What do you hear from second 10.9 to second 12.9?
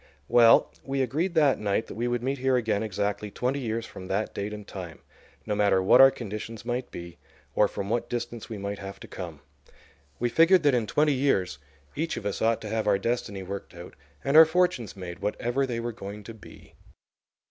years each of us ought to have